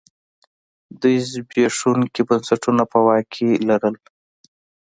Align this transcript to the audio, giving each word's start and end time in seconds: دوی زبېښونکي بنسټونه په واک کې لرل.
دوی 1.01 1.15
زبېښونکي 1.31 2.21
بنسټونه 2.29 2.83
په 2.91 2.97
واک 3.05 3.25
کې 3.33 3.49
لرل. 3.67 3.95